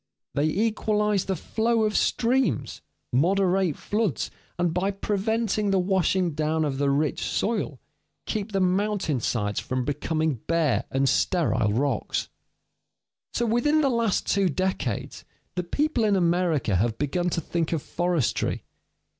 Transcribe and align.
They 0.33 0.45
equalize 0.47 1.25
the 1.25 1.35
flow 1.35 1.83
of 1.83 1.95
streams, 1.95 2.81
moderate 3.13 3.77
floods, 3.77 4.31
and 4.57 4.73
by 4.73 4.89
preventing 4.89 5.69
the 5.69 5.77
washing 5.77 6.31
down 6.31 6.65
of 6.65 6.79
the 6.79 6.89
rich 6.89 7.21
soil, 7.25 7.79
keep 8.25 8.51
the 8.51 8.59
mountain 8.61 9.19
sides 9.19 9.59
from 9.59 9.85
becoming 9.85 10.37
bare 10.47 10.85
and 10.89 11.07
sterile 11.07 11.71
rocks. 11.73 12.29
So, 13.35 13.45
within 13.45 13.81
the 13.81 13.89
last 13.89 14.25
two 14.25 14.49
decades, 14.49 15.23
the 15.53 15.61
people 15.61 16.03
in 16.03 16.15
America 16.15 16.77
have 16.77 16.97
begun 16.97 17.29
to 17.29 17.39
think 17.39 17.71
of 17.71 17.83
forestry. 17.83 18.63